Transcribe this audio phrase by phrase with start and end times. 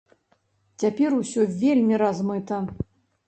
[0.83, 2.61] Цяпер усё вельмі размыта.